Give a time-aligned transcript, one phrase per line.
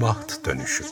[0.00, 0.84] Baht Dönüşü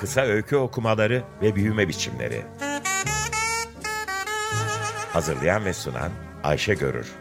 [0.00, 2.46] Kısa öykü okumaları ve büyüme biçimleri.
[5.12, 6.10] Hazırlayan ve sunan
[6.42, 7.12] Ayşe Görür.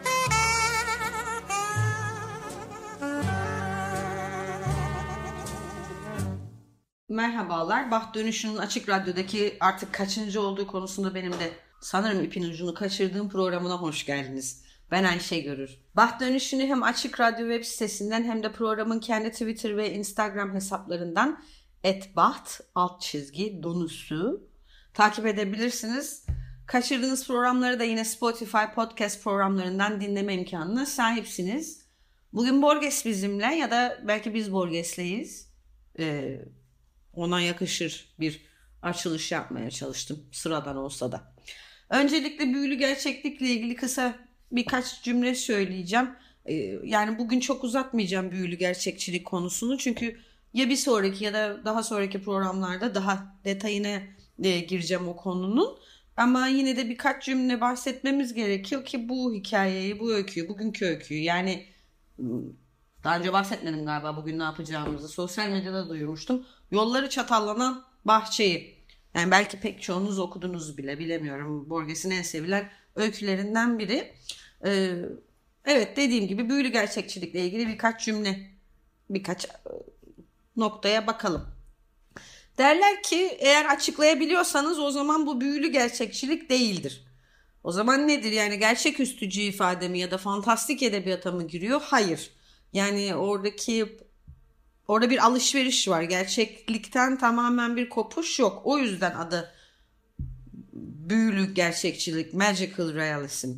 [7.09, 7.91] Merhabalar.
[7.91, 11.51] Baht Dönüşü'nün Açık Radyo'daki artık kaçıncı olduğu konusunda benim de
[11.81, 14.63] sanırım ipin ucunu kaçırdığım programına hoş geldiniz.
[14.91, 15.77] Ben Ayşe Görür.
[15.95, 21.43] Baht Dönüşü'nü hem Açık Radyo web sitesinden hem de programın kendi Twitter ve Instagram hesaplarından
[21.83, 24.49] etbaht alt çizgi donusu
[24.93, 26.25] takip edebilirsiniz.
[26.67, 31.85] Kaçırdığınız programları da yine Spotify podcast programlarından dinleme imkanına sahipsiniz.
[32.33, 35.51] Bugün Borges bizimle ya da belki biz Borges'leyiz.
[35.99, 36.41] Ee,
[37.13, 38.45] ona yakışır bir
[38.81, 41.33] açılış yapmaya çalıştım sıradan olsa da.
[41.91, 44.15] Öncelikle büyülü gerçeklikle ilgili kısa
[44.51, 46.09] birkaç cümle söyleyeceğim.
[46.45, 50.17] Ee, yani bugün çok uzatmayacağım büyülü gerçekçilik konusunu çünkü
[50.53, 54.01] ya bir sonraki ya da daha sonraki programlarda daha detayına
[54.43, 55.77] e, gireceğim o konunun.
[56.17, 61.65] Ama yine de birkaç cümle bahsetmemiz gerekiyor ki bu hikayeyi, bu öyküyü, bugünkü öyküyü yani
[63.03, 65.07] daha önce bahsetmedim galiba bugün ne yapacağımızı.
[65.07, 66.45] Sosyal medyada duyurmuştum.
[66.71, 68.80] Yolları çatallanan bahçeyi.
[69.15, 71.69] Yani belki pek çoğunuz okudunuz bile bilemiyorum.
[71.69, 74.13] Borges'in en sevilen öykülerinden biri.
[74.65, 74.95] Ee,
[75.65, 78.51] evet dediğim gibi büyülü gerçekçilikle ilgili birkaç cümle,
[79.09, 79.47] birkaç
[80.55, 81.47] noktaya bakalım.
[82.57, 87.05] Derler ki eğer açıklayabiliyorsanız o zaman bu büyülü gerçekçilik değildir.
[87.63, 91.81] O zaman nedir yani gerçeküstücü ifade mi ya da fantastik edebiyata mı giriyor?
[91.85, 92.31] Hayır.
[92.73, 93.97] Yani oradaki
[94.91, 96.01] orada bir alışveriş var.
[96.01, 98.61] Gerçeklikten tamamen bir kopuş yok.
[98.63, 99.51] O yüzden adı
[101.09, 103.49] büyülü gerçekçilik, magical realism.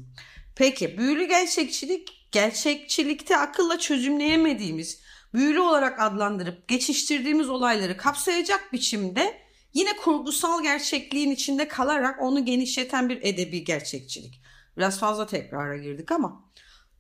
[0.56, 5.02] Peki büyülü gerçekçilik gerçekçilikte akılla çözümleyemediğimiz,
[5.34, 9.38] büyülü olarak adlandırıp geçiştirdiğimiz olayları kapsayacak biçimde
[9.74, 14.42] yine kurgusal gerçekliğin içinde kalarak onu genişleten bir edebi gerçekçilik.
[14.78, 16.43] Biraz fazla tekrara girdik ama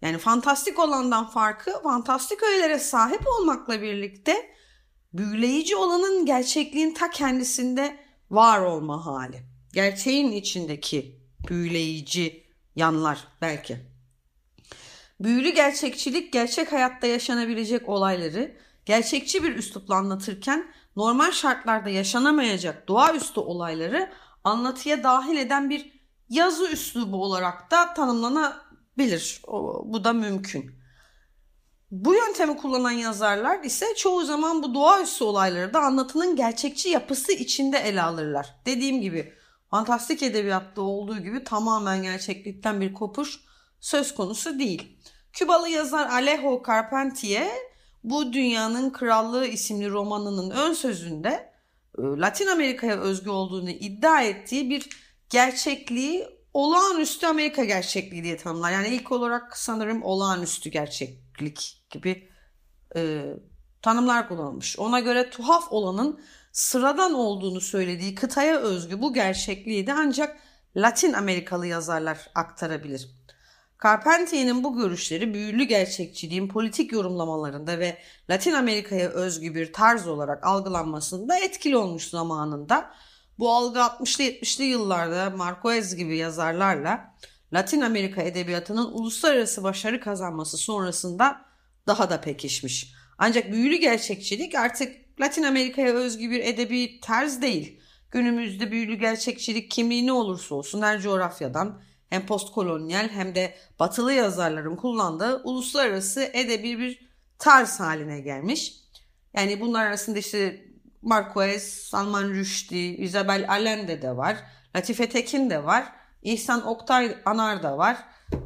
[0.03, 4.55] yani fantastik olandan farkı fantastik öğelere sahip olmakla birlikte
[5.13, 7.97] büyüleyici olanın gerçekliğin ta kendisinde
[8.31, 9.43] var olma hali.
[9.73, 11.19] Gerçeğin içindeki
[11.49, 12.43] büyüleyici
[12.75, 13.77] yanlar belki.
[15.19, 18.55] Büyülü gerçekçilik gerçek hayatta yaşanabilecek olayları
[18.85, 24.13] gerçekçi bir üslupla anlatırken normal şartlarda yaşanamayacak doğaüstü olayları
[24.43, 25.91] anlatıya dahil eden bir
[26.29, 27.93] yazı üslubu olarak da
[28.97, 29.41] tanımlanabilir.
[29.47, 30.71] O, bu da mümkün.
[31.91, 37.77] Bu yöntemi kullanan yazarlar ise çoğu zaman bu doğaüstü olayları da anlatının gerçekçi yapısı içinde
[37.77, 38.55] ele alırlar.
[38.65, 39.33] Dediğim gibi
[39.69, 43.39] fantastik edebiyatta olduğu gibi tamamen gerçeklikten bir kopuş
[43.79, 44.97] söz konusu değil.
[45.33, 47.51] Kübalı yazar Alejo Carpentier
[48.03, 51.53] bu Dünyanın Krallığı isimli romanının ön sözünde
[51.99, 54.89] Latin Amerika'ya özgü olduğunu iddia ettiği bir
[55.29, 58.71] gerçekliği olağanüstü Amerika gerçekliği diye tanımlar.
[58.71, 62.29] Yani ilk olarak sanırım olağanüstü gerçeklik gibi
[62.95, 63.33] e,
[63.81, 64.79] tanımlar kullanılmış.
[64.79, 66.21] Ona göre tuhaf olanın
[66.51, 70.37] sıradan olduğunu söylediği kıtaya özgü bu gerçekliği de ancak
[70.75, 73.09] Latin Amerikalı yazarlar aktarabilir.
[73.83, 77.97] Carpentier'in bu görüşleri büyülü gerçekçiliğin politik yorumlamalarında ve
[78.29, 82.93] Latin Amerika'ya özgü bir tarz olarak algılanmasında etkili olmuş zamanında.
[83.39, 87.13] Bu algı 60'lı 70'li yıllarda Marquez gibi yazarlarla
[87.53, 91.45] Latin Amerika edebiyatının uluslararası başarı kazanması sonrasında
[91.87, 92.93] daha da pekişmiş.
[93.17, 97.79] Ancak büyülü gerçekçilik artık Latin Amerika'ya özgü bir edebi tarz değil.
[98.11, 104.75] Günümüzde büyülü gerçekçilik kimliği ne olursa olsun her coğrafyadan hem postkolonyal hem de batılı yazarların
[104.75, 108.73] kullandığı uluslararası edebi bir tarz haline gelmiş.
[109.33, 110.65] Yani bunlar arasında işte
[111.03, 114.37] Marquez, Salman Rushdie, Isabel Allende de var.
[114.75, 115.93] Latife Tekin de var.
[116.21, 117.97] İhsan Oktay Anar da var.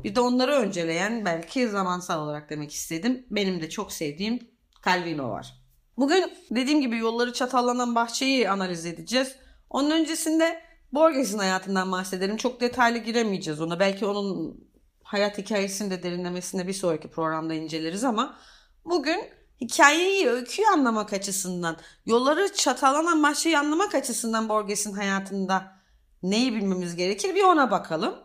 [0.03, 3.25] Bir de onları önceleyen belki zamansal olarak demek istedim.
[3.31, 4.39] Benim de çok sevdiğim
[4.85, 5.53] Calvino var.
[5.97, 9.35] Bugün dediğim gibi yolları çatallanan bahçeyi analiz edeceğiz.
[9.69, 10.61] Onun öncesinde
[10.91, 12.37] Borges'in hayatından bahsedelim.
[12.37, 13.79] Çok detaylı giremeyeceğiz ona.
[13.79, 14.59] Belki onun
[15.03, 18.37] hayat hikayesini de derinlemesine bir sonraki programda inceleriz ama
[18.85, 25.77] bugün hikayeyi, öyküyü anlamak açısından, yolları çatalanan bahçeyi anlamak açısından Borges'in hayatında
[26.23, 28.15] neyi bilmemiz gerekir bir ona bakalım.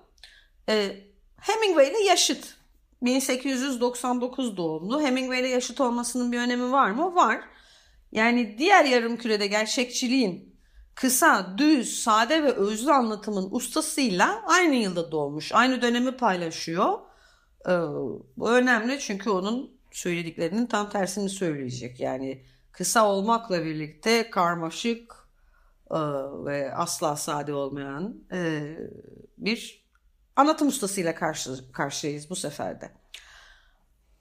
[0.69, 0.97] Ee,
[1.41, 2.57] Hemingway ile yaşıt.
[3.03, 5.03] 1899 doğumlu.
[5.03, 7.15] Hemingway ile yaşıt olmasının bir önemi var mı?
[7.15, 7.41] Var.
[8.13, 10.57] Yani diğer yarım kürede gerçekçiliğin
[10.95, 15.53] kısa, düz, sade ve özlü anlatımın ustasıyla aynı yılda doğmuş.
[15.53, 16.99] Aynı dönemi paylaşıyor.
[17.67, 17.71] Ee,
[18.37, 22.01] bu önemli çünkü onun söylediklerinin tam tersini söyleyecek.
[22.01, 25.15] Yani kısa olmakla birlikte karmaşık
[25.91, 25.99] e,
[26.45, 28.63] ve asla sade olmayan e,
[29.39, 29.85] bir
[30.37, 32.93] anlatım ustasıyla karşı, karşıyayız bu seferde.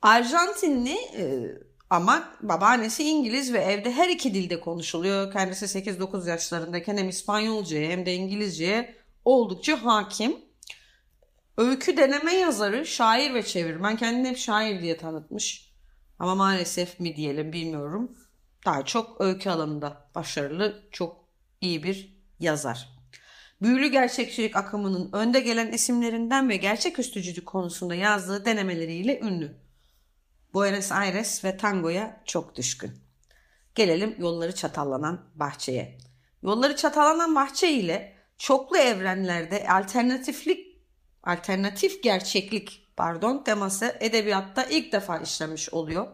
[0.02, 1.52] Arjantinli e,
[1.90, 5.32] ama babaannesi İngiliz ve evde her iki dilde konuşuluyor.
[5.34, 8.96] Kendisi 8-9 yaşlarındayken hem İspanyolcaya hem de İngilizceye
[9.26, 10.51] oldukça hakim.
[11.58, 13.98] Öykü deneme yazarı, şair ve çevirmen.
[13.98, 15.72] Kendini hep şair diye tanıtmış.
[16.20, 18.18] Ama maalesef mi diyelim bilmiyorum.
[18.66, 21.26] Daha çok öykü alanında başarılı, çok
[21.62, 22.90] iyi bir yazar.
[23.62, 29.56] Büyülü gerçekçilik akımının önde gelen isimlerinden ve gerçeküstücülük konusunda yazdığı denemeleriyle ünlü.
[30.54, 32.92] Buenos Aires ve tangoya çok düşkün.
[33.76, 35.98] Gelelim yolları çatallanan bahçeye.
[36.44, 40.71] Yolları çatallanan bahçe ile çoklu evrenlerde alternatiflik
[41.24, 46.08] alternatif gerçeklik pardon teması edebiyatta ilk defa işlemiş oluyor.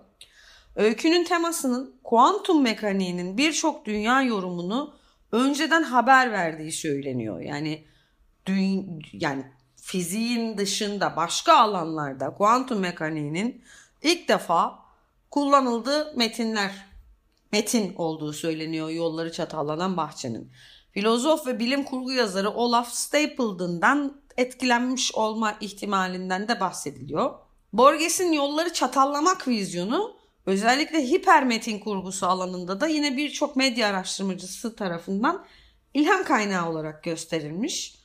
[0.75, 4.95] Öykünün temasının kuantum mekaniğinin birçok dünya yorumunu
[5.31, 7.41] önceden haber verdiği söyleniyor.
[7.41, 7.85] Yani
[8.47, 9.45] dü- yani
[9.75, 13.63] fiziğin dışında başka alanlarda kuantum mekaniğinin
[14.01, 14.79] ilk defa
[15.31, 16.71] kullanıldığı metinler
[17.51, 20.51] metin olduğu söyleniyor yolları çatallanan bahçenin.
[20.91, 27.33] Filozof ve bilim kurgu yazarı Olaf Stapledon'dan etkilenmiş olma ihtimalinden de bahsediliyor.
[27.73, 35.45] Borges'in yolları çatallamak vizyonu özellikle hipermetin kurgusu alanında da yine birçok medya araştırmacısı tarafından
[35.93, 37.95] ilham kaynağı olarak gösterilmiş.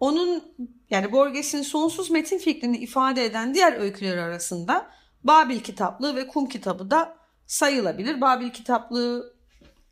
[0.00, 0.42] Onun
[0.90, 4.90] yani Borges'in sonsuz metin fikrini ifade eden diğer öyküleri arasında
[5.24, 7.16] Babil kitaplığı ve Kum kitabı da
[7.46, 8.20] sayılabilir.
[8.20, 9.35] Babil kitaplığı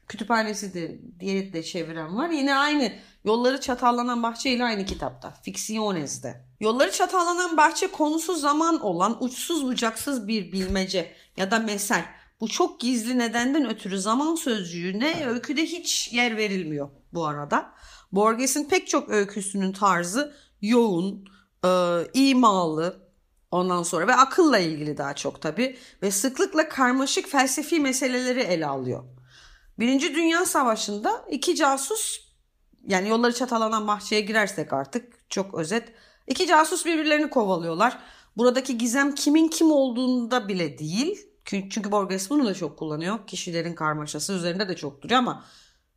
[0.08, 2.30] kütüphanesi de diye de çeviren var.
[2.30, 2.92] Yine aynı
[3.24, 5.30] Yolları Çatallanan Bahçe ile aynı kitapta.
[5.42, 6.44] Fictiones'de.
[6.60, 12.04] Yolları Çatallanan Bahçe konusu zaman olan uçsuz bucaksız bir bilmece ya da mesel.
[12.40, 17.72] Bu çok gizli nedenden ötürü zaman sözcüğüne öyküde hiç yer verilmiyor bu arada.
[18.12, 21.28] Borges'in pek çok öyküsünün tarzı yoğun,
[21.64, 21.68] e,
[22.14, 23.04] imalı,
[23.50, 29.04] ondan sonra ve akılla ilgili daha çok tabii ve sıklıkla karmaşık felsefi meseleleri ele alıyor.
[29.79, 32.21] Birinci Dünya Savaşı'nda iki casus
[32.87, 35.93] yani yolları çatalanan bahçeye girersek artık çok özet.
[36.26, 37.99] iki casus birbirlerini kovalıyorlar.
[38.37, 41.19] Buradaki gizem kimin kim olduğunda bile değil.
[41.44, 43.26] Çünkü Borges bunu da çok kullanıyor.
[43.26, 45.44] Kişilerin karmaşası üzerinde de çok duruyor ama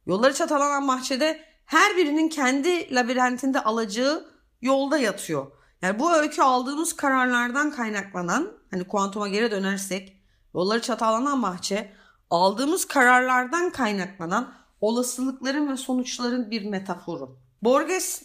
[0.05, 4.25] yolları çatalanan bahçede her birinin kendi labirentinde alacağı
[4.61, 5.51] yolda yatıyor.
[5.81, 10.21] Yani bu öykü aldığımız kararlardan kaynaklanan hani kuantuma geri dönersek
[10.53, 11.93] yolları çatalanan bahçe
[12.29, 17.39] aldığımız kararlardan kaynaklanan olasılıkların ve sonuçların bir metaforu.
[17.61, 18.23] Borges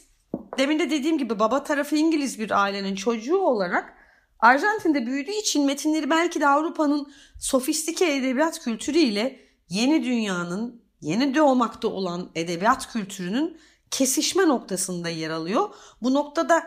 [0.59, 3.95] demin de dediğim gibi baba tarafı İngiliz bir ailenin çocuğu olarak
[4.39, 12.31] Arjantin'de büyüdüğü için metinleri belki de Avrupa'nın sofistike edebiyat kültürüyle yeni dünyanın yeni doğmakta olan
[12.35, 13.61] edebiyat kültürünün
[13.91, 15.75] kesişme noktasında yer alıyor.
[16.03, 16.63] Bu noktada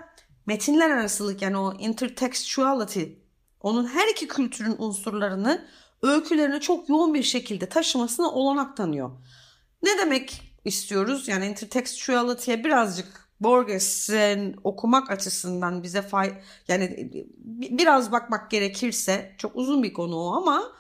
[0.46, 3.04] metinler arasılık yani o intertextuality
[3.62, 5.66] onun her iki kültürün unsurlarını
[6.06, 9.12] öykülerine çok yoğun bir şekilde taşımasına olanak tanıyor.
[9.84, 11.28] Ne demek istiyoruz?
[11.28, 16.34] Yani intertextuality'ye birazcık Borges'in okumak açısından bize fay
[16.68, 17.12] yani
[17.70, 20.72] biraz bakmak gerekirse çok uzun bir konu o ama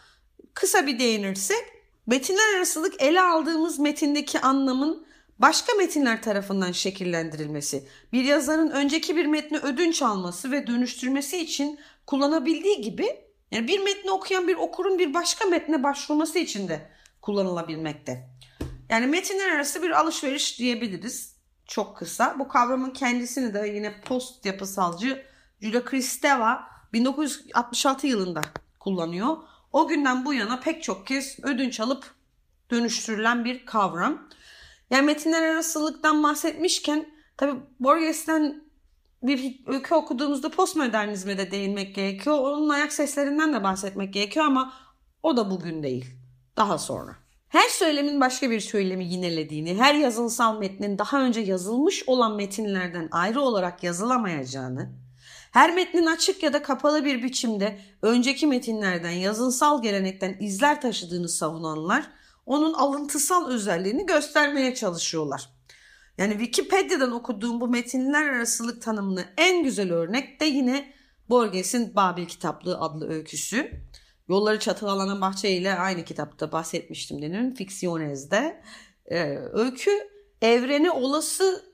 [0.54, 1.64] kısa bir değinirsek
[2.08, 5.06] metinler arasılık ele aldığımız metindeki anlamın
[5.40, 12.82] başka metinler tarafından şekillendirilmesi, bir yazarın önceki bir metni ödünç alması ve dönüştürmesi için kullanabildiği
[12.82, 16.90] gibi yani bir metni okuyan bir okurun bir başka metne başvurması için de
[17.22, 18.30] kullanılabilmekte.
[18.90, 21.36] Yani metinler arası bir alışveriş diyebiliriz.
[21.68, 22.36] Çok kısa.
[22.40, 25.26] Bu kavramın kendisini de yine post yapısalcı
[25.62, 28.42] Julia Kristeva 1966 yılında
[28.80, 29.38] kullanıyor.
[29.74, 32.16] O günden bu yana pek çok kez ödünç alıp
[32.72, 34.30] dönüştürülen bir kavram.
[34.90, 38.65] Yani metinler arasılıktan bahsetmişken tabi Borges'ten
[39.28, 42.38] bir öykü okuduğumuzda postmodernizme de değinmek gerekiyor.
[42.40, 44.74] Onun ayak seslerinden de bahsetmek gerekiyor ama
[45.24, 46.06] o da bugün değil.
[46.58, 47.16] Daha sonra.
[47.48, 53.42] Her söylemin başka bir söylemi yinelediğini, her yazınsal metnin daha önce yazılmış olan metinlerden ayrı
[53.42, 54.90] olarak yazılamayacağını,
[55.52, 62.08] her metnin açık ya da kapalı bir biçimde önceki metinlerden, yazınsal gelenekten izler taşıdığını savunanlar
[62.46, 65.55] onun alıntısal özelliğini göstermeye çalışıyorlar.
[66.18, 70.94] Yani Wikipedia'dan okuduğum bu metinler arasılık tanımını en güzel örnek de yine
[71.30, 73.72] Borges'in Babil Kitaplığı adlı öyküsü.
[74.30, 78.64] Yolları çatılanan bahçe ile aynı kitapta bahsetmiştim demin Fictiones'de.
[79.06, 79.92] Ee, öykü
[80.42, 81.66] evreni olası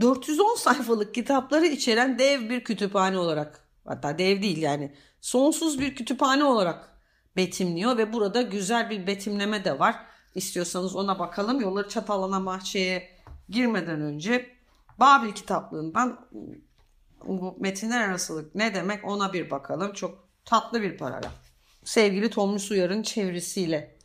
[0.00, 6.44] 410 sayfalık kitapları içeren dev bir kütüphane olarak hatta dev değil yani sonsuz bir kütüphane
[6.44, 7.00] olarak
[7.36, 9.96] betimliyor ve burada güzel bir betimleme de var.
[10.34, 11.60] İstiyorsanız ona bakalım.
[11.60, 13.13] Yolları Çatalanan Bahçe'ye
[13.48, 14.54] girmeden önce
[14.98, 16.26] Babil kitaplığından
[17.26, 19.92] bu metinler arasılık ne demek ona bir bakalım.
[19.92, 21.32] Çok tatlı bir paragraf.
[21.84, 23.96] Sevgili Tomris Uyar'ın çevirisiyle.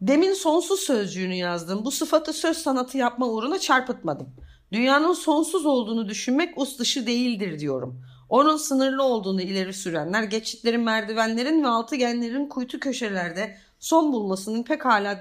[0.00, 1.84] Demin sonsuz sözcüğünü yazdım.
[1.84, 4.34] Bu sıfatı söz sanatı yapma uğruna çarpıtmadım.
[4.72, 8.04] Dünyanın sonsuz olduğunu düşünmek us dışı değildir diyorum.
[8.28, 15.20] Onun sınırlı olduğunu ileri sürenler geçitlerin, merdivenlerin ve altıgenlerin kuytu köşelerde son bulmasının pek hala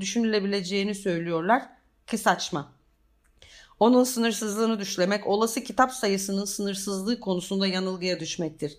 [0.00, 1.62] düşünülebileceğini söylüyorlar
[2.12, 2.72] ki saçma.
[3.80, 8.78] Onun sınırsızlığını düşlemek olası kitap sayısının sınırsızlığı konusunda yanılgıya düşmektir.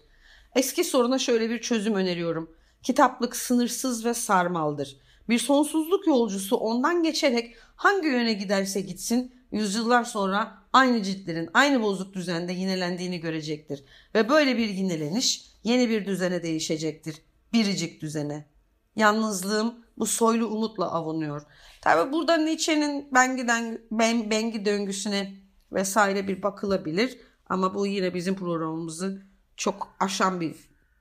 [0.56, 2.56] Eski soruna şöyle bir çözüm öneriyorum.
[2.84, 4.98] Kitaplık sınırsız ve sarmaldır.
[5.30, 12.14] Bir sonsuzluk yolcusu ondan geçerek hangi yöne giderse gitsin yüzyıllar sonra aynı ciltlerin aynı bozuk
[12.14, 13.84] düzende yinelendiğini görecektir.
[14.16, 17.16] Ve böyle bir yineleniş yeni bir düzene değişecektir.
[17.54, 18.53] Biricik düzene.
[18.96, 21.42] Yalnızlığım bu soylu umutla avunuyor.
[21.82, 23.48] Tabi burada Nietzsche'nin bengi,
[23.92, 25.34] ben, bengi döngüsüne
[25.72, 27.20] vesaire bir bakılabilir.
[27.50, 29.22] Ama bu yine bizim programımızı
[29.58, 30.56] çok aşan bir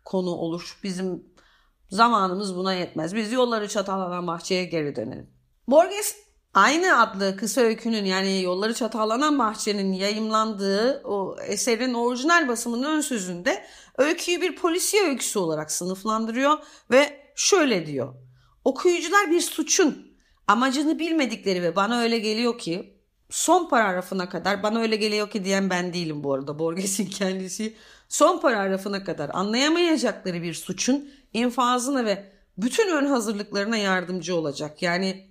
[0.04, 0.80] konu olur.
[0.82, 1.24] Bizim
[1.90, 3.14] zamanımız buna yetmez.
[3.14, 5.30] Biz yolları çatalanan bahçeye geri dönelim.
[5.68, 6.16] Borges
[6.54, 13.64] aynı adlı kısa öykünün yani yolları çatallanan bahçenin yayımlandığı o eserin orijinal basımının ön sözünde
[13.98, 16.58] öyküyü bir polisiye öyküsü olarak sınıflandırıyor
[16.90, 18.14] ve şöyle diyor.
[18.64, 24.96] Okuyucular bir suçun amacını bilmedikleri ve bana öyle geliyor ki son paragrafına kadar bana öyle
[24.96, 27.76] geliyor ki diyen ben değilim bu arada Borges'in kendisi
[28.08, 34.82] son paragrafına kadar anlayamayacakları bir suçun infazına ve bütün ön hazırlıklarına yardımcı olacak.
[34.82, 35.26] Yani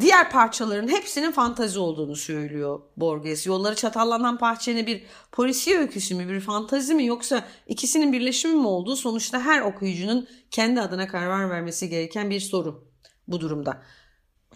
[0.00, 3.46] diğer parçaların hepsinin fantazi olduğunu söylüyor Borges.
[3.46, 8.96] Yolları çatallanan bahçenin bir polisiye öyküsü mü, bir fantazi mi yoksa ikisinin birleşimi mi olduğu
[8.96, 12.84] sonuçta her okuyucunun kendi adına karar vermesi gereken bir soru
[13.28, 13.82] bu durumda.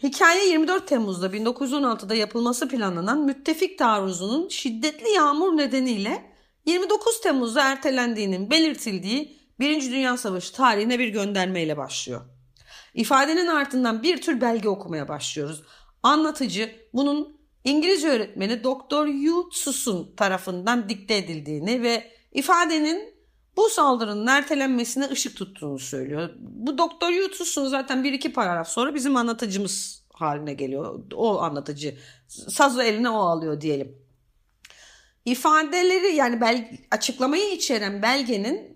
[0.03, 6.35] Hikaye 24 Temmuz'da 1916'da yapılması planlanan müttefik taarruzunun şiddetli yağmur nedeniyle
[6.67, 12.34] 29 Temmuz'da ertelendiğinin belirtildiği Birinci Dünya Savaşı tarihine bir göndermeyle başlıyor.
[12.95, 15.63] İfadenin ardından bir tür belge okumaya başlıyoruz.
[16.03, 23.15] Anlatıcı bunun İngilizce öğretmeni Doktor Yu Tsusun tarafından dikte edildiğini ve ifadenin
[23.57, 26.31] bu saldırının ertelenmesine ışık tuttuğunu söylüyor.
[26.39, 31.01] Bu Doktor Yu Tsusun zaten bir iki paragraf sonra bizim anlatıcımız haline geliyor.
[31.15, 31.99] O anlatıcı.
[32.29, 33.99] Sazı eline o alıyor diyelim.
[35.25, 38.74] İfadeleri yani bel, açıklamayı içeren belgenin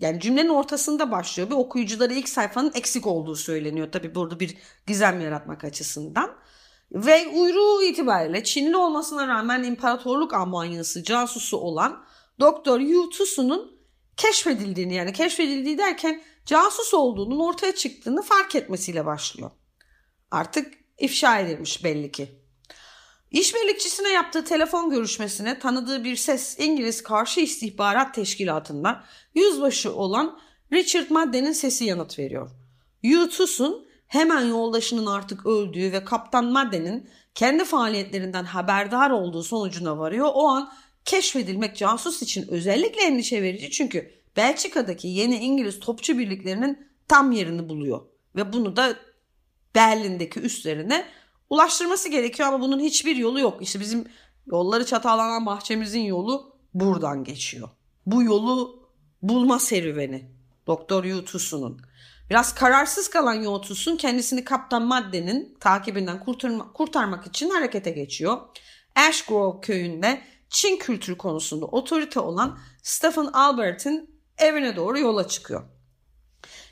[0.00, 3.92] yani cümlenin ortasında başlıyor ve okuyuculara ilk sayfanın eksik olduğu söyleniyor.
[3.92, 6.30] Tabi burada bir gizem yaratmak açısından.
[6.92, 12.04] Ve uyruğu itibariyle Çinli olmasına rağmen imparatorluk Almanyası casusu olan
[12.40, 13.78] Doktor Yu Tusu'nun
[14.16, 19.50] keşfedildiğini yani keşfedildiği derken casus olduğunun ortaya çıktığını fark etmesiyle başlıyor.
[20.30, 22.37] Artık ifşa edilmiş belli ki.
[23.30, 29.04] İşbirlikçisine yaptığı telefon görüşmesine tanıdığı bir ses İngiliz Karşı İstihbarat Teşkilatı'ndan
[29.34, 30.38] yüzbaşı olan
[30.72, 32.50] Richard Madden'in sesi yanıt veriyor.
[33.02, 40.30] Yutus'un hemen yoldaşının artık öldüğü ve Kaptan Madden'in kendi faaliyetlerinden haberdar olduğu sonucuna varıyor.
[40.34, 40.72] O an
[41.04, 48.00] keşfedilmek casus için özellikle endişe verici çünkü Belçika'daki yeni İngiliz topçu birliklerinin tam yerini buluyor.
[48.36, 48.96] Ve bunu da
[49.74, 51.04] Berlin'deki üstlerine
[51.50, 53.62] ulaştırması gerekiyor ama bunun hiçbir yolu yok.
[53.62, 54.04] İşte bizim
[54.46, 57.68] yolları çatalanan bahçemizin yolu buradan geçiyor.
[58.06, 58.88] Bu yolu
[59.22, 60.30] bulma serüveni
[60.66, 61.80] Doktor Yutusu'nun.
[62.30, 68.38] Biraz kararsız kalan Yutusun kendisini Kaptan Madde'nin takibinden kurtarma, kurtarmak için harekete geçiyor.
[68.96, 75.64] Ashgrove köyünde Çin kültürü konusunda otorite olan Stephen Albert'in evine doğru yola çıkıyor.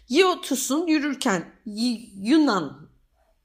[0.09, 1.53] Yutusun yürürken
[2.15, 2.86] Yunan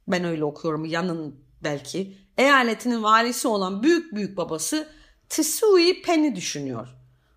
[0.08, 4.88] ben öyle okuyorum yanın belki eyaletinin valisi olan büyük büyük babası
[5.30, 6.88] Tsui Pen'i düşünüyor.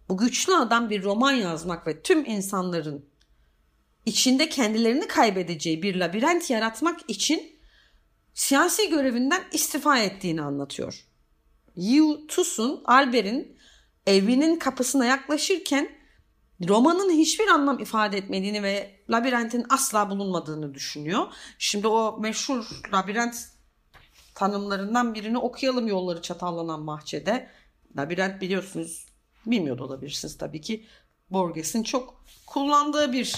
[0.08, 3.04] Bu güçlü adam bir roman yazmak ve tüm insanların
[4.06, 7.56] içinde kendilerini kaybedeceği bir labirent yaratmak için
[8.34, 11.04] siyasi görevinden istifa ettiğini anlatıyor.
[11.76, 13.58] Yu Tusun, Albert'in
[14.06, 15.88] evinin kapısına yaklaşırken
[16.68, 21.26] romanın hiçbir anlam ifade etmediğini ve labirentin asla bulunmadığını düşünüyor.
[21.58, 23.48] Şimdi o meşhur labirent
[24.34, 27.50] tanımlarından birini okuyalım yolları çatallanan bahçede.
[27.96, 29.06] Labirent biliyorsunuz
[29.46, 30.86] bilmiyor da olabilirsiniz tabii ki.
[31.30, 33.36] Borges'in çok kullandığı bir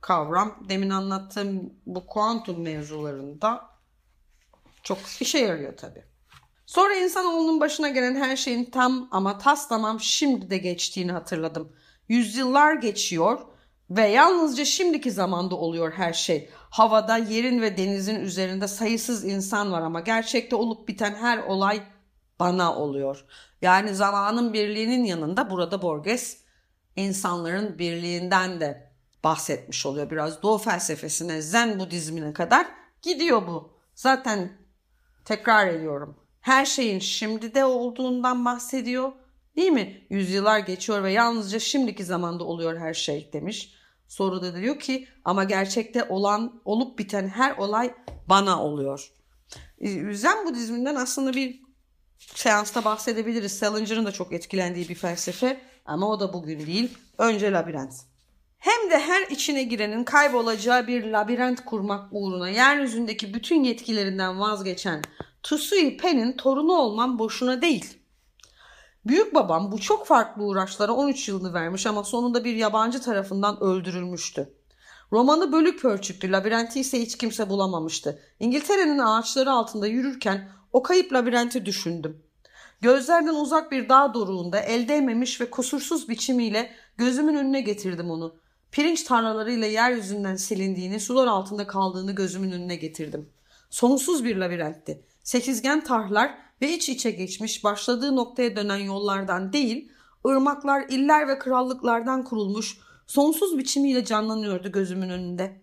[0.00, 0.64] kavram.
[0.68, 3.76] Demin anlattığım bu kuantum mevzularında
[4.82, 6.04] Çok işe yarıyor tabii.
[6.66, 11.72] Sonra insanoğlunun başına gelen her şeyin tam ama tas tamam şimdi de geçtiğini hatırladım.
[12.08, 13.55] Yüzyıllar geçiyor
[13.90, 16.50] ve yalnızca şimdiki zamanda oluyor her şey.
[16.70, 21.82] Havada, yerin ve denizin üzerinde sayısız insan var ama gerçekte olup biten her olay
[22.40, 23.24] bana oluyor.
[23.62, 26.40] Yani zamanın birliğinin yanında burada Borges
[26.96, 28.92] insanların birliğinden de
[29.24, 30.10] bahsetmiş oluyor.
[30.10, 32.66] Biraz doğu felsefesine, zen budizmine kadar
[33.02, 33.72] gidiyor bu.
[33.94, 34.52] Zaten
[35.24, 36.16] tekrar ediyorum.
[36.40, 39.12] Her şeyin şimdi de olduğundan bahsediyor.
[39.56, 40.06] Değil mi?
[40.10, 43.75] Yüzyıllar geçiyor ve yalnızca şimdiki zamanda oluyor her şey demiş.
[44.08, 47.94] Soruda da diyor ki ama gerçekte olan olup biten her olay
[48.28, 49.12] bana oluyor.
[49.80, 51.62] Ee, Zen Budizminden aslında bir
[52.18, 53.58] seansta bahsedebiliriz.
[53.58, 56.98] Salinger'ın da çok etkilendiği bir felsefe ama o da bugün değil.
[57.18, 57.92] Önce labirent.
[58.58, 65.02] Hem de her içine girenin kaybolacağı bir labirent kurmak uğruna yeryüzündeki bütün yetkilerinden vazgeçen
[65.42, 67.98] Tusui Pen'in torunu olmam boşuna değil.
[69.06, 74.54] Büyük babam bu çok farklı uğraşlara 13 yılını vermiş ama sonunda bir yabancı tarafından öldürülmüştü.
[75.12, 78.22] Romanı bölük pörçüktü, labirenti ise hiç kimse bulamamıştı.
[78.40, 82.22] İngiltere'nin ağaçları altında yürürken o kayıp labirenti düşündüm.
[82.80, 88.34] Gözlerden uzak bir dağ doruğunda el değmemiş ve kusursuz biçimiyle gözümün önüne getirdim onu.
[88.72, 93.28] Pirinç tarlalarıyla yeryüzünden silindiğini, sular altında kaldığını gözümün önüne getirdim.
[93.70, 95.04] Sonsuz bir labirentti.
[95.22, 99.92] Sekizgen tarhlar ve iç içe geçmiş başladığı noktaya dönen yollardan değil,
[100.26, 105.60] ırmaklar, iller ve krallıklardan kurulmuş sonsuz biçimiyle canlanıyordu gözümün önünde.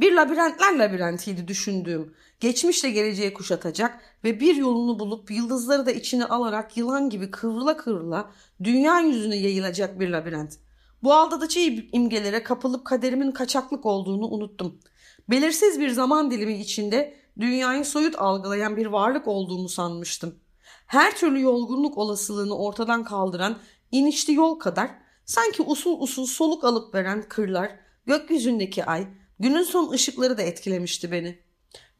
[0.00, 2.14] Bir labirentler labirentiydi düşündüğüm.
[2.40, 8.30] Geçmişle geleceğe kuşatacak ve bir yolunu bulup yıldızları da içine alarak yılan gibi kıvrıla kıvrıla
[8.64, 10.58] dünya yüzüne yayılacak bir labirent.
[11.02, 11.60] Bu aldatıcı
[11.92, 14.78] imgelere kapılıp kaderimin kaçaklık olduğunu unuttum.
[15.30, 20.34] Belirsiz bir zaman dilimi içinde dünyayı soyut algılayan bir varlık olduğumu sanmıştım.
[20.86, 23.58] Her türlü yolgunluk olasılığını ortadan kaldıran
[23.92, 24.90] inişli yol kadar
[25.24, 27.70] sanki usul usul soluk alıp veren kırlar,
[28.06, 29.06] gökyüzündeki ay,
[29.38, 31.38] günün son ışıkları da etkilemişti beni.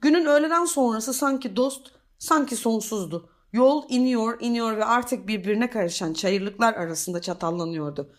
[0.00, 3.30] Günün öğleden sonrası sanki dost, sanki sonsuzdu.
[3.52, 8.12] Yol iniyor, iniyor ve artık birbirine karışan çayırlıklar arasında çatallanıyordu.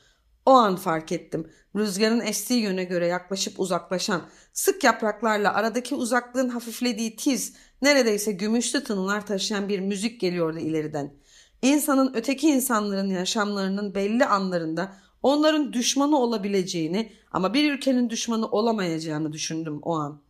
[0.48, 1.52] O an fark ettim.
[1.76, 4.22] Rüzgarın estiği yöne göre yaklaşıp uzaklaşan,
[4.54, 11.14] sık yapraklarla aradaki uzaklığın hafiflediği tiz, neredeyse gümüşlü tınılar taşıyan bir müzik geliyordu ileriden.
[11.62, 19.80] İnsanın öteki insanların yaşamlarının belli anlarında onların düşmanı olabileceğini ama bir ülkenin düşmanı olamayacağını düşündüm
[19.82, 20.22] o an.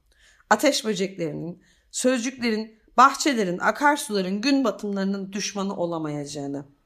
[0.49, 6.76] Ateş böceklerinin, sözcüklerin, bahçelerin, akarsuların, gün batımlarının düşmanı olamayacağını.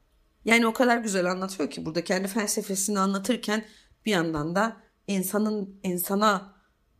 [0.44, 3.64] Yani o kadar güzel anlatıyor ki burada kendi felsefesini anlatırken
[4.06, 4.76] bir yandan da
[5.06, 6.52] insanın insana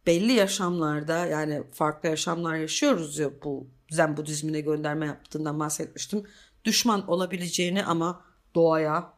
[0.06, 6.24] belli yaşamlarda yani farklı yaşamlar yaşıyoruz ya bu Zen Budizmine gönderme yaptığından bahsetmiştim.
[6.64, 8.24] Düşman olabileceğini ama
[8.54, 9.12] doğaya,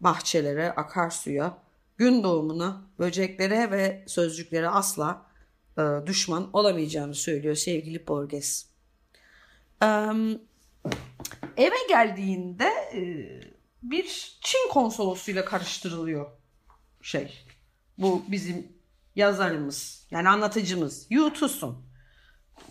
[0.00, 1.58] bahçelere, akarsuya,
[1.96, 5.26] gün doğumuna, böceklere ve sözcüklere asla
[5.78, 8.66] e, düşman olamayacağını söylüyor sevgili Borges.
[9.84, 10.40] Um,
[11.56, 13.00] eve geldiğinde e,
[13.82, 16.30] bir Çin konsolosuyla karıştırılıyor
[17.02, 17.44] şey.
[17.98, 18.72] Bu bizim
[19.16, 21.86] yazarımız yani anlatıcımız Yu Tusun.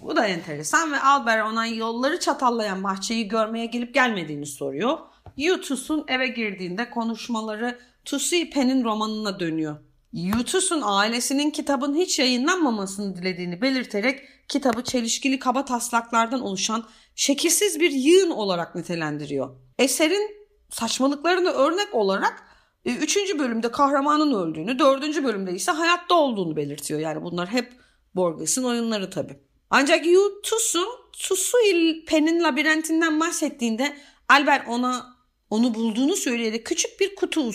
[0.02, 4.98] Bu da enteresan ve Albert ona yolları çatallayan bahçeyi görmeye gelip gelmediğini soruyor.
[5.38, 9.78] Yu Tusun eve girdiğinde konuşmaları Tusi Pen'in romanına dönüyor.
[10.14, 17.92] Yu Tusun ailesinin kitabın hiç yayınlanmamasını dilediğini belirterek kitabı çelişkili kaba taslaklardan oluşan şekilsiz bir
[17.92, 19.56] yığın olarak nitelendiriyor.
[19.80, 20.32] Eserin
[20.70, 22.44] saçmalıklarını örnek olarak
[22.86, 23.18] 3.
[23.40, 25.24] bölümde kahramanın öldüğünü, 4.
[25.24, 27.00] bölümde ise hayatta olduğunu belirtiyor.
[27.00, 27.74] Yani bunlar hep
[28.16, 29.40] Borges'in oyunları tabii.
[29.70, 33.98] Ancak Yu Tusun, Tusuil Pen'in labirentinden bahsettiğinde
[34.30, 35.11] Albert ona
[35.52, 37.52] onu bulduğunu söyleyerek küçük bir kutu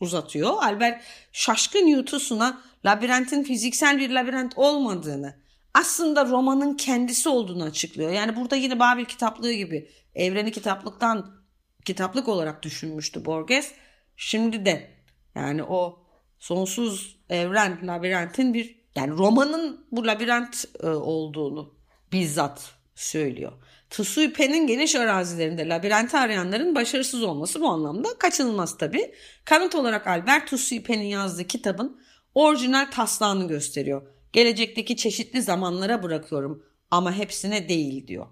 [0.00, 0.62] uzatıyor.
[0.62, 5.34] Albert şaşkın Yu Tusun'a labirentin fiziksel bir labirent olmadığını,
[5.74, 8.10] aslında romanın kendisi olduğunu açıklıyor.
[8.10, 11.36] Yani burada yine Babil kitaplığı gibi evreni kitaplıktan
[11.84, 13.72] kitaplık olarak düşünmüştü Borges.
[14.16, 14.90] Şimdi de
[15.34, 15.98] yani o
[16.38, 21.74] sonsuz evren labirentin bir yani romanın bu labirent e, olduğunu
[22.12, 23.52] bizzat söylüyor.
[23.90, 29.14] Tsusui Pen'in geniş arazilerinde labirenti arayanların başarısız olması bu anlamda kaçınılmaz tabi.
[29.44, 32.00] Kanıt olarak Albert Tsusui Pen'in yazdığı kitabın
[32.34, 34.02] orijinal taslağını gösteriyor.
[34.32, 38.26] Gelecekteki çeşitli zamanlara bırakıyorum ama hepsine değil diyor.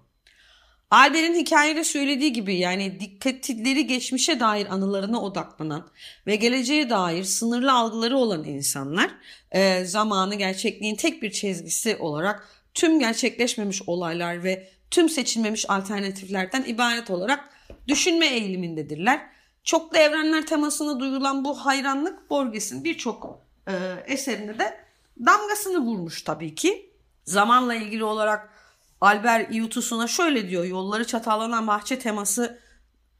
[0.91, 5.89] Albert'in hikayede söylediği gibi yani dikkatleri geçmişe dair anılarına odaklanan
[6.27, 9.11] ve geleceğe dair sınırlı algıları olan insanlar
[9.51, 17.09] e, zamanı gerçekliğin tek bir çizgisi olarak tüm gerçekleşmemiş olaylar ve tüm seçilmemiş alternatiflerden ibaret
[17.09, 17.49] olarak
[17.87, 19.29] düşünme eğilimindedirler.
[19.63, 23.73] Çoklu evrenler temasına duyulan bu hayranlık Borges'in birçok e,
[24.07, 24.77] eserinde de
[25.25, 26.91] damgasını vurmuş tabii ki.
[27.23, 28.49] Zamanla ilgili olarak
[29.01, 30.65] Albert Iutus'una şöyle diyor.
[30.65, 32.59] Yolları çatallanan bahçe teması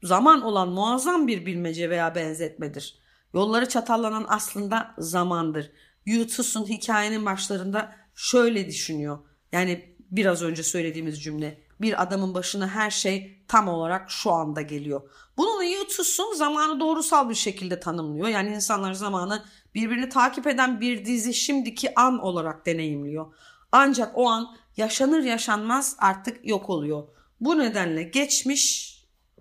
[0.02, 2.98] zaman olan muazzam bir bilmece veya benzetmedir.
[3.34, 5.70] Yolları çatallanan aslında zamandır.
[6.06, 9.18] Iutus'un hikayenin başlarında şöyle düşünüyor.
[9.52, 11.58] Yani biraz önce söylediğimiz cümle.
[11.80, 15.02] Bir adamın başına her şey tam olarak şu anda geliyor.
[15.36, 18.28] Bunun Iutus'un zamanı doğrusal bir şekilde tanımlıyor.
[18.28, 23.34] Yani insanlar zamanı birbirini takip eden bir dizi şimdiki an olarak deneyimliyor.
[23.72, 27.08] Ancak o an yaşanır yaşanmaz artık yok oluyor.
[27.40, 28.96] Bu nedenle geçmiş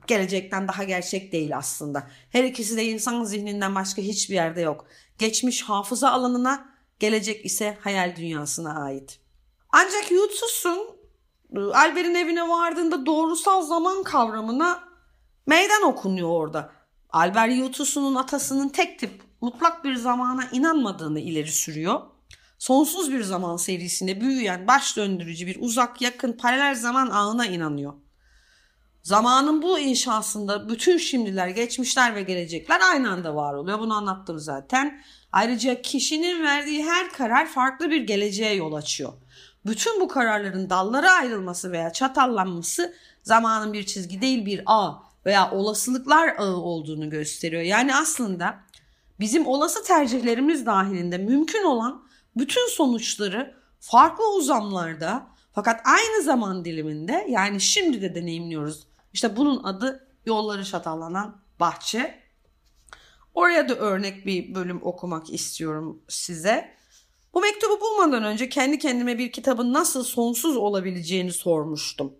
[0.07, 2.07] gelecekten daha gerçek değil aslında.
[2.29, 4.85] Her ikisi de insan zihninden başka hiçbir yerde yok.
[5.17, 9.19] Geçmiş hafıza alanına, gelecek ise hayal dünyasına ait.
[9.77, 10.79] Ancak Yutus'un
[11.73, 14.83] Albert'in evine vardığında doğrusal zaman kavramına
[15.47, 16.71] meydan okunuyor orada.
[17.09, 22.01] Albert Yutus'un atasının tek tip mutlak bir zamana inanmadığını ileri sürüyor.
[22.59, 27.93] Sonsuz bir zaman serisinde büyüyen baş döndürücü bir uzak yakın paralel zaman ağına inanıyor.
[29.03, 33.79] Zamanın bu inşasında bütün şimdiler, geçmişler ve gelecekler aynı anda var oluyor.
[33.79, 35.01] Bunu anlattım zaten.
[35.31, 39.13] Ayrıca kişinin verdiği her karar farklı bir geleceğe yol açıyor.
[39.65, 46.35] Bütün bu kararların dallara ayrılması veya çatallanması zamanın bir çizgi değil bir ağ veya olasılıklar
[46.37, 47.61] ağı olduğunu gösteriyor.
[47.61, 48.59] Yani aslında
[49.19, 52.03] bizim olası tercihlerimiz dahilinde mümkün olan
[52.37, 58.87] bütün sonuçları farklı uzamlarda fakat aynı zaman diliminde yani şimdi de deneyimliyoruz.
[59.13, 62.19] İşte bunun adı yolları şatallanan bahçe.
[63.33, 66.75] Oraya da örnek bir bölüm okumak istiyorum size.
[67.35, 72.13] Bu mektubu bulmadan önce kendi kendime bir kitabın nasıl sonsuz olabileceğini sormuştum.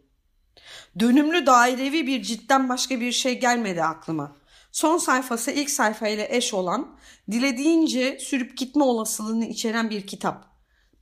[0.99, 4.35] Dönümlü dairevi bir cidden başka bir şey gelmedi aklıma.
[4.71, 6.97] Son sayfası ilk sayfayla eş olan,
[7.31, 10.45] dilediğince sürüp gitme olasılığını içeren bir kitap.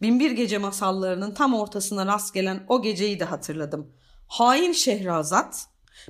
[0.01, 3.93] Binbir Gece masallarının tam ortasına rast gelen o geceyi de hatırladım.
[4.27, 5.67] Hain Şehrazat,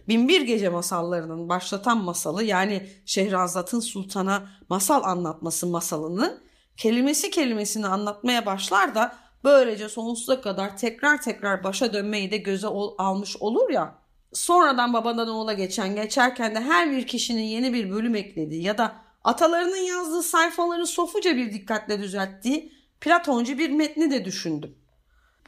[0.08, 6.44] Binbir Gece masallarının başlatan masalı yani Şehrazat'ın sultana masal anlatması masalını
[6.78, 13.38] kelimesi kelimesini anlatmaya başlar da böylece sonsuza kadar tekrar tekrar başa dönmeyi de göze almış
[13.38, 13.96] olur ya.
[14.34, 18.96] Sonradan babadan oğula geçen geçerken de her bir kişinin yeni bir bölüm eklediği ya da
[19.24, 24.76] atalarının yazdığı sayfaları sofuca bir dikkatle düzelttiği Platoncu bir metni de düşündüm.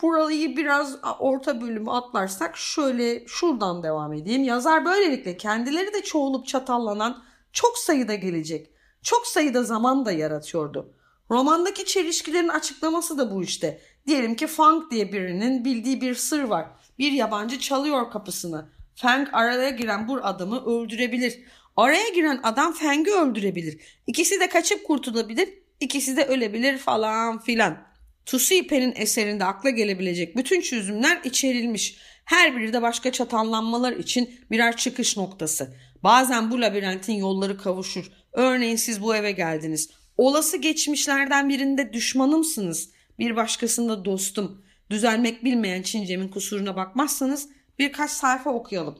[0.01, 4.43] Burayı biraz orta bölümü atlarsak şöyle şuradan devam edeyim.
[4.43, 8.71] Yazar böylelikle kendileri de çoğulup çatallanan çok sayıda gelecek,
[9.03, 10.94] çok sayıda zaman da yaratıyordu.
[11.31, 13.81] Romandaki çelişkilerin açıklaması da bu işte.
[14.07, 16.65] Diyelim ki Funk diye birinin bildiği bir sır var.
[16.99, 18.69] Bir yabancı çalıyor kapısını.
[18.95, 21.39] Fang araya giren bu adamı öldürebilir.
[21.75, 23.81] Araya giren adam Fang'i öldürebilir.
[24.07, 25.49] İkisi de kaçıp kurtulabilir.
[25.79, 27.77] İkisi de ölebilir falan filan.
[28.25, 31.97] Tusipe'nin eserinde akla gelebilecek bütün çözümler içerilmiş.
[32.25, 35.75] Her biri de başka çatallanmalar için birer çıkış noktası.
[36.03, 38.11] Bazen bu labirentin yolları kavuşur.
[38.33, 39.89] Örneğin siz bu eve geldiniz.
[40.17, 42.89] Olası geçmişlerden birinde düşmanımsınız.
[43.19, 44.65] Bir başkasında dostum.
[44.89, 47.49] Düzelmek bilmeyen Çincemin kusuruna bakmazsanız
[47.79, 48.99] birkaç sayfa okuyalım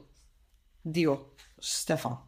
[0.94, 1.18] diyor
[1.60, 2.26] Stefan.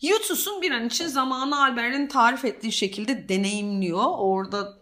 [0.00, 4.04] Yutus'un bir an için zamanı Albert'in tarif ettiği şekilde deneyimliyor.
[4.18, 4.78] Orada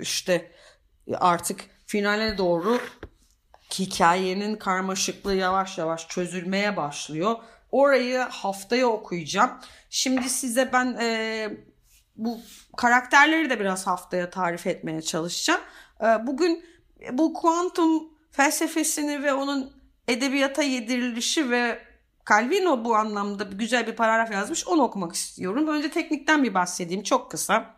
[0.00, 0.52] işte
[1.14, 2.80] artık finale doğru
[3.78, 7.36] hikayenin karmaşıklığı yavaş yavaş çözülmeye başlıyor.
[7.70, 9.50] Orayı haftaya okuyacağım.
[9.90, 11.48] Şimdi size ben e,
[12.16, 12.40] bu
[12.76, 15.60] karakterleri de biraz haftaya tarif etmeye çalışacağım.
[16.00, 16.64] E, bugün
[17.12, 19.72] bu kuantum felsefesini ve onun
[20.08, 21.78] edebiyata yedirilişi ve
[22.28, 24.66] Calvino bu anlamda güzel bir paragraf yazmış.
[24.66, 25.68] Onu okumak istiyorum.
[25.68, 27.74] Önce teknikten bir bahsedeyim çok kısa.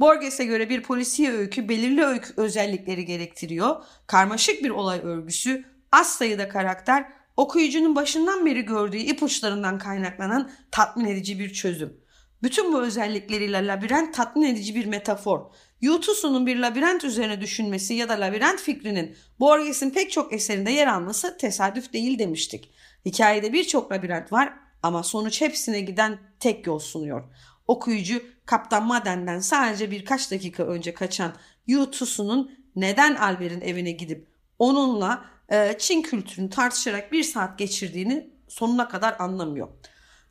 [0.00, 3.84] Borges'e göre bir polisiye öykü belirli öykü özellikleri gerektiriyor.
[4.06, 11.38] Karmaşık bir olay örgüsü, az sayıda karakter, okuyucunun başından beri gördüğü ipuçlarından kaynaklanan tatmin edici
[11.38, 12.01] bir çözüm.
[12.42, 15.40] Bütün bu özellikleriyle labirent tatmin edici bir metafor.
[15.80, 21.36] Yutusu'nun bir labirent üzerine düşünmesi ya da labirent fikrinin Borges'in pek çok eserinde yer alması
[21.36, 22.70] tesadüf değil demiştik.
[23.04, 27.24] Hikayede birçok labirent var ama sonuç hepsine giden tek yol sunuyor.
[27.66, 31.32] Okuyucu Kaptan Maden'den sadece birkaç dakika önce kaçan
[31.66, 34.28] Yutusu'nun neden Albert'in evine gidip
[34.58, 39.68] onunla e, Çin kültürünü tartışarak bir saat geçirdiğini sonuna kadar anlamıyor.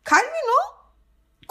[0.10, 0.81] Calvino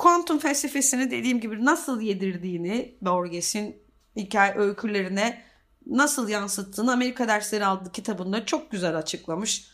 [0.00, 3.82] kuantum felsefesini dediğim gibi nasıl yedirdiğini Borges'in
[4.16, 5.42] hikaye öykülerine
[5.86, 9.70] nasıl yansıttığını Amerika Dersleri adlı kitabında çok güzel açıklamış.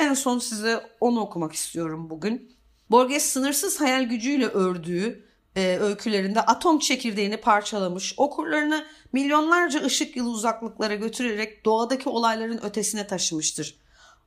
[0.00, 2.56] En son size onu okumak istiyorum bugün.
[2.90, 10.94] Borges sınırsız hayal gücüyle ördüğü e, öykülerinde atom çekirdeğini parçalamış, okurlarını milyonlarca ışık yılı uzaklıklara
[10.94, 13.78] götürerek doğadaki olayların ötesine taşımıştır.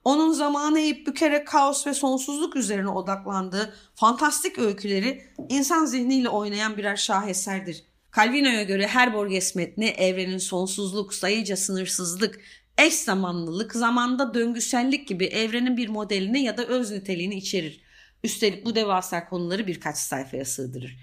[0.04, 6.96] Onun zamanı eğip bükerek kaos ve sonsuzluk üzerine odaklandığı fantastik öyküleri insan zihniyle oynayan birer
[6.96, 7.84] şaheserdir.
[8.16, 12.40] Calvino'ya göre her Borges metni evrenin sonsuzluk, sayıca sınırsızlık,
[12.78, 17.82] eş zamanlılık, zamanda döngüsellik gibi evrenin bir modelini ya da öz niteliğini içerir.
[18.24, 20.98] Üstelik bu devasa konuları birkaç sayfaya sığdırır.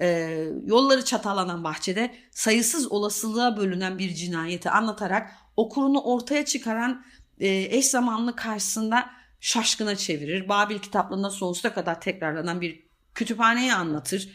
[0.00, 7.04] Ee, yolları çatalanan bahçede sayısız olasılığa bölünen bir cinayeti anlatarak okurunu ortaya çıkaran
[7.48, 10.48] eş zamanlı karşısında şaşkına çevirir.
[10.48, 12.82] Babil kitaplığında sonsuza kadar tekrarlanan bir
[13.14, 14.28] kütüphaneyi anlatır.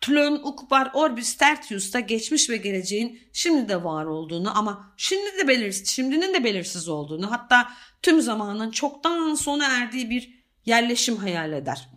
[0.00, 5.88] Tlön Ukbar Orbis Tertius'ta geçmiş ve geleceğin şimdi de var olduğunu ama şimdi de belirsiz,
[5.88, 7.68] şimdinin de belirsiz olduğunu hatta
[8.02, 11.88] tüm zamanın çoktan sona erdiği bir yerleşim hayal eder.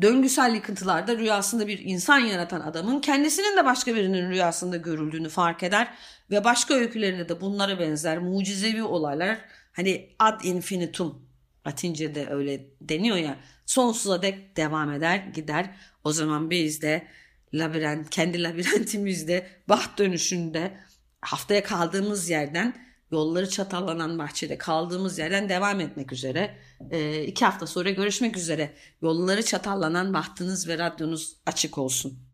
[0.00, 5.88] Döngüsel yıkıntılarda rüyasında bir insan yaratan adamın kendisinin de başka birinin rüyasında görüldüğünü fark eder
[6.30, 9.38] ve başka öykülerinde de bunlara benzer mucizevi olaylar
[9.78, 11.28] hani ad infinitum
[11.66, 13.36] Latince'de öyle deniyor ya
[13.66, 15.76] sonsuza dek devam eder gider.
[16.04, 17.06] O zaman biz de
[17.54, 20.76] labirent, kendi labirentimizde baht dönüşünde
[21.20, 22.74] haftaya kaldığımız yerden
[23.10, 26.58] yolları çatallanan bahçede kaldığımız yerden devam etmek üzere.
[26.90, 28.74] E, iki hafta sonra görüşmek üzere.
[29.02, 32.27] Yolları çatallanan bahtınız ve radyonuz açık olsun.